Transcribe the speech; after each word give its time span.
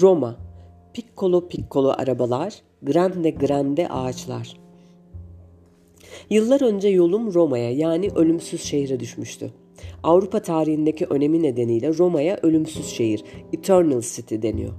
Roma, 0.00 0.36
piccolo 0.92 1.48
piccolo 1.48 1.94
arabalar, 1.98 2.54
grande 2.82 3.30
grande 3.30 3.88
ağaçlar. 3.88 4.56
Yıllar 6.30 6.62
önce 6.62 6.88
yolum 6.88 7.34
Roma'ya 7.34 7.70
yani 7.70 8.08
ölümsüz 8.14 8.62
şehre 8.62 9.00
düşmüştü. 9.00 9.50
Avrupa 10.02 10.42
tarihindeki 10.42 11.06
önemi 11.06 11.42
nedeniyle 11.42 11.98
Roma'ya 11.98 12.38
ölümsüz 12.42 12.86
şehir, 12.86 13.24
Eternal 13.52 14.00
City 14.00 14.34
deniyor. 14.42 14.72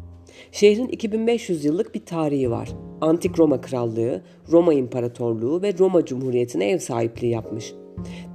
Şehrin 0.51 0.87
2500 0.87 1.65
yıllık 1.65 1.95
bir 1.95 2.05
tarihi 2.05 2.51
var. 2.51 2.69
Antik 3.01 3.39
Roma 3.39 3.61
Krallığı, 3.61 4.21
Roma 4.51 4.73
İmparatorluğu 4.73 5.61
ve 5.61 5.77
Roma 5.79 6.05
Cumhuriyeti'ne 6.05 6.69
ev 6.69 6.77
sahipliği 6.77 7.31
yapmış. 7.31 7.73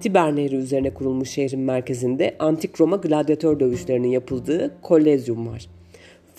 Tiber 0.01 0.37
Nehri 0.37 0.57
üzerine 0.57 0.95
kurulmuş 0.95 1.31
şehrin 1.31 1.61
merkezinde 1.61 2.37
Antik 2.39 2.81
Roma 2.81 2.97
gladyatör 2.97 3.61
dövüşlerinin 3.61 4.09
yapıldığı 4.09 4.81
Kolezyum 4.83 5.49
var. 5.49 5.80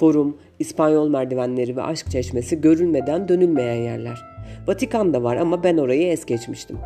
Forum, 0.02 0.38
İspanyol 0.60 1.10
merdivenleri 1.10 1.78
ve 1.78 1.82
aşk 1.82 2.12
çeşmesi 2.12 2.62
görülmeden 2.62 3.28
dönülmeyen 3.28 3.76
yerler. 3.76 4.22
Vatikan 4.68 5.14
da 5.14 5.24
var 5.24 5.36
ama 5.36 5.64
ben 5.64 5.78
orayı 5.78 6.08
es 6.08 6.26
geçmiştim. 6.26 6.78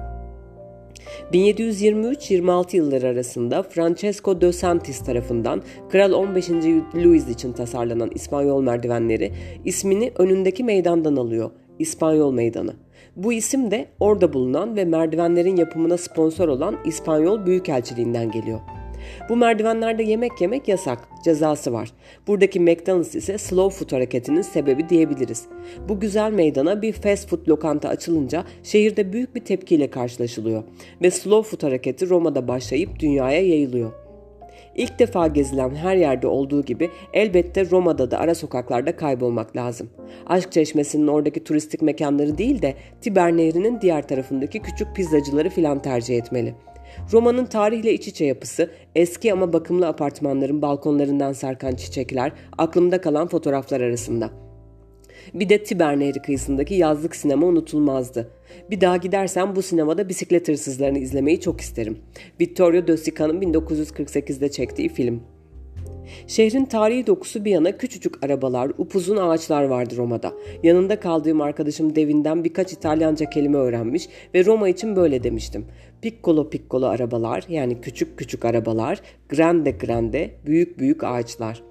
1723-26 1.33 2.75
yılları 2.75 3.07
arasında 3.07 3.63
Francesco 3.63 4.41
de 4.41 4.51
Santis 4.51 4.99
tarafından 4.99 5.61
Kral 5.89 6.11
15. 6.11 6.49
Louis 6.95 7.29
için 7.29 7.53
tasarlanan 7.53 8.11
İspanyol 8.15 8.61
merdivenleri 8.61 9.31
ismini 9.65 10.11
önündeki 10.17 10.63
meydandan 10.63 11.15
alıyor. 11.15 11.51
İspanyol 11.79 12.31
Meydanı. 12.31 12.73
Bu 13.15 13.33
isim 13.33 13.71
de 13.71 13.85
orada 13.99 14.33
bulunan 14.33 14.75
ve 14.75 14.85
merdivenlerin 14.85 15.55
yapımına 15.55 15.97
sponsor 15.97 16.47
olan 16.47 16.75
İspanyol 16.85 17.45
Büyükelçiliğinden 17.45 18.31
geliyor. 18.31 18.59
Bu 19.29 19.35
merdivenlerde 19.35 20.03
yemek 20.03 20.41
yemek 20.41 20.67
yasak, 20.67 20.99
cezası 21.23 21.73
var. 21.73 21.91
Buradaki 22.27 22.59
McDonald's 22.59 23.15
ise 23.15 23.37
slow 23.37 23.77
food 23.77 23.91
hareketinin 23.91 24.41
sebebi 24.41 24.89
diyebiliriz. 24.89 25.45
Bu 25.89 25.99
güzel 25.99 26.31
meydana 26.31 26.81
bir 26.81 26.93
fast 26.93 27.29
food 27.29 27.47
lokanta 27.47 27.89
açılınca 27.89 28.43
şehirde 28.63 29.13
büyük 29.13 29.35
bir 29.35 29.45
tepkiyle 29.45 29.89
karşılaşılıyor 29.89 30.63
ve 31.01 31.11
slow 31.11 31.49
food 31.49 31.63
hareketi 31.63 32.09
Roma'da 32.09 32.47
başlayıp 32.47 32.99
dünyaya 32.99 33.41
yayılıyor. 33.47 33.91
İlk 34.75 34.99
defa 34.99 35.27
gezilen 35.27 35.75
her 35.75 35.95
yerde 35.95 36.27
olduğu 36.27 36.63
gibi 36.63 36.89
elbette 37.13 37.69
Roma'da 37.69 38.11
da 38.11 38.19
ara 38.19 38.35
sokaklarda 38.35 38.95
kaybolmak 38.95 39.55
lazım. 39.55 39.89
Aşk 40.27 40.51
Çeşmesi'nin 40.51 41.07
oradaki 41.07 41.43
turistik 41.43 41.81
mekanları 41.81 42.37
değil 42.37 42.61
de 42.61 42.73
Tiber 43.01 43.37
Nehri'nin 43.37 43.81
diğer 43.81 44.07
tarafındaki 44.07 44.59
küçük 44.59 44.95
pizzacıları 44.95 45.49
filan 45.49 45.81
tercih 45.81 46.17
etmeli. 46.17 46.55
Roma'nın 47.11 47.45
tarihle 47.45 47.93
iç 47.93 48.07
içe 48.07 48.25
yapısı, 48.25 48.71
eski 48.95 49.33
ama 49.33 49.53
bakımlı 49.53 49.87
apartmanların 49.87 50.61
balkonlarından 50.61 51.33
sarkan 51.33 51.75
çiçekler, 51.75 52.31
aklımda 52.57 53.01
kalan 53.01 53.27
fotoğraflar 53.27 53.81
arasında. 53.81 54.29
Bir 55.33 55.49
de 55.49 55.63
Tiber 55.63 55.99
Nehri 55.99 56.21
kıyısındaki 56.21 56.73
yazlık 56.73 57.15
sinema 57.15 57.47
unutulmazdı. 57.47 58.31
Bir 58.69 58.81
daha 58.81 58.97
gidersem 58.97 59.55
bu 59.55 59.61
sinemada 59.61 60.09
bisiklet 60.09 60.47
hırsızlarını 60.47 60.99
izlemeyi 60.99 61.39
çok 61.39 61.61
isterim. 61.61 61.97
Vittorio 62.41 62.87
De 62.87 62.97
Sica'nın 62.97 63.41
1948'de 63.41 64.51
çektiği 64.51 64.89
film. 64.89 65.23
Şehrin 66.27 66.65
tarihi 66.65 67.07
dokusu 67.07 67.45
bir 67.45 67.51
yana 67.51 67.77
küçücük 67.77 68.25
arabalar, 68.25 68.71
upuzun 68.77 69.17
ağaçlar 69.17 69.63
vardı 69.63 69.97
Roma'da. 69.97 70.33
Yanında 70.63 70.99
kaldığım 70.99 71.41
arkadaşım 71.41 71.95
Devin'den 71.95 72.43
birkaç 72.43 72.73
İtalyanca 72.73 73.29
kelime 73.29 73.57
öğrenmiş 73.57 74.09
ve 74.33 74.45
Roma 74.45 74.69
için 74.69 74.95
böyle 74.95 75.23
demiştim. 75.23 75.65
Piccolo 76.01 76.49
piccolo 76.49 76.85
arabalar 76.85 77.45
yani 77.49 77.81
küçük 77.81 78.17
küçük 78.17 78.45
arabalar, 78.45 79.01
grande 79.29 79.71
grande 79.71 80.31
büyük 80.45 80.79
büyük 80.79 81.03
ağaçlar. 81.03 81.63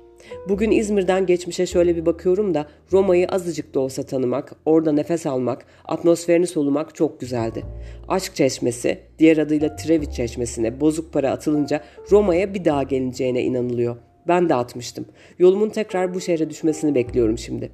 Bugün 0.48 0.70
İzmir'den 0.70 1.26
geçmişe 1.26 1.66
şöyle 1.66 1.96
bir 1.96 2.06
bakıyorum 2.06 2.54
da 2.54 2.66
Roma'yı 2.92 3.28
azıcık 3.28 3.74
da 3.74 3.80
olsa 3.80 4.02
tanımak, 4.02 4.52
orada 4.66 4.92
nefes 4.92 5.26
almak, 5.26 5.66
atmosferini 5.84 6.46
solumak 6.46 6.94
çok 6.94 7.20
güzeldi. 7.20 7.64
Aşk 8.08 8.34
çeşmesi, 8.34 8.98
diğer 9.18 9.38
adıyla 9.38 9.76
Trevi 9.76 10.10
çeşmesine 10.10 10.80
bozuk 10.80 11.12
para 11.12 11.30
atılınca 11.30 11.84
Roma'ya 12.10 12.54
bir 12.54 12.64
daha 12.64 12.82
geleceğine 12.82 13.42
inanılıyor. 13.42 13.96
Ben 14.28 14.48
de 14.48 14.54
atmıştım. 14.54 15.04
Yolumun 15.38 15.68
tekrar 15.68 16.14
bu 16.14 16.20
şehre 16.20 16.50
düşmesini 16.50 16.94
bekliyorum 16.94 17.38
şimdi. 17.38 17.70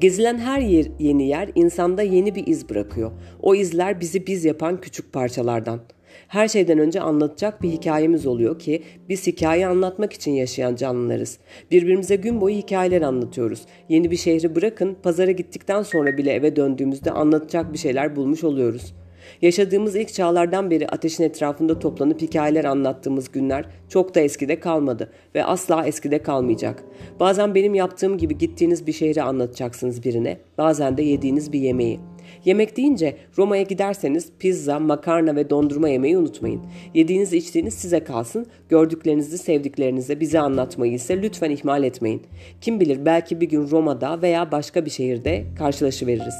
Gezilen 0.00 0.38
her 0.38 0.60
yer, 0.60 0.86
yeni 0.98 1.28
yer 1.28 1.48
insanda 1.54 2.02
yeni 2.02 2.34
bir 2.34 2.46
iz 2.46 2.68
bırakıyor. 2.68 3.12
O 3.42 3.54
izler 3.54 4.00
bizi 4.00 4.26
biz 4.26 4.44
yapan 4.44 4.80
küçük 4.80 5.12
parçalardan. 5.12 5.80
Her 6.28 6.48
şeyden 6.48 6.78
önce 6.78 7.00
anlatacak 7.00 7.62
bir 7.62 7.70
hikayemiz 7.70 8.26
oluyor 8.26 8.58
ki 8.58 8.82
biz 9.08 9.26
hikaye 9.26 9.66
anlatmak 9.66 10.12
için 10.12 10.32
yaşayan 10.32 10.74
canlılarız. 10.76 11.38
Birbirimize 11.70 12.16
gün 12.16 12.40
boyu 12.40 12.56
hikayeler 12.56 13.02
anlatıyoruz. 13.02 13.62
Yeni 13.88 14.10
bir 14.10 14.16
şehri 14.16 14.54
bırakın 14.54 14.96
pazara 15.02 15.30
gittikten 15.30 15.82
sonra 15.82 16.18
bile 16.18 16.32
eve 16.32 16.56
döndüğümüzde 16.56 17.10
anlatacak 17.10 17.72
bir 17.72 17.78
şeyler 17.78 18.16
bulmuş 18.16 18.44
oluyoruz. 18.44 18.94
Yaşadığımız 19.42 19.96
ilk 19.96 20.14
çağlardan 20.14 20.70
beri 20.70 20.88
ateşin 20.88 21.24
etrafında 21.24 21.78
toplanıp 21.78 22.22
hikayeler 22.22 22.64
anlattığımız 22.64 23.32
günler 23.32 23.64
çok 23.88 24.14
da 24.14 24.20
eskide 24.20 24.60
kalmadı 24.60 25.12
ve 25.34 25.44
asla 25.44 25.86
eskide 25.86 26.22
kalmayacak. 26.22 26.84
Bazen 27.20 27.54
benim 27.54 27.74
yaptığım 27.74 28.18
gibi 28.18 28.38
gittiğiniz 28.38 28.86
bir 28.86 28.92
şehri 28.92 29.22
anlatacaksınız 29.22 30.04
birine, 30.04 30.38
bazen 30.58 30.96
de 30.96 31.02
yediğiniz 31.02 31.52
bir 31.52 31.60
yemeği. 31.60 32.00
Yemek 32.44 32.76
deyince 32.76 33.16
Roma'ya 33.38 33.62
giderseniz 33.62 34.28
pizza, 34.38 34.78
makarna 34.78 35.36
ve 35.36 35.50
dondurma 35.50 35.88
yemeyi 35.88 36.18
unutmayın. 36.18 36.62
Yediğiniz 36.94 37.32
içtiğiniz 37.32 37.74
size 37.74 38.04
kalsın, 38.04 38.46
gördüklerinizi 38.68 39.38
sevdiklerinize 39.38 40.20
bize 40.20 40.40
anlatmayı 40.40 40.92
ise 40.92 41.22
lütfen 41.22 41.50
ihmal 41.50 41.84
etmeyin. 41.84 42.22
Kim 42.60 42.80
bilir 42.80 43.04
belki 43.04 43.40
bir 43.40 43.48
gün 43.48 43.70
Roma'da 43.70 44.22
veya 44.22 44.52
başka 44.52 44.84
bir 44.84 44.90
şehirde 44.90 45.44
karşılaşıveririz. 45.58 46.36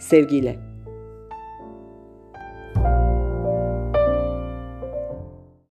Sevgiyle. 0.00 0.56